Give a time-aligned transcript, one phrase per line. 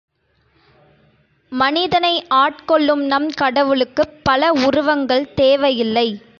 [1.49, 6.21] மனிதனை ஆட்கொள்ளும் நம்கடவுளுக்குப் பல உருவங்கள் தேவையில்லை.